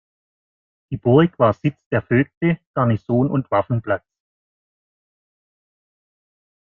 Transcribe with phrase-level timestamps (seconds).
[0.89, 4.03] Die Burg war Sitz der Vögte, Garnison und Waffenplatz.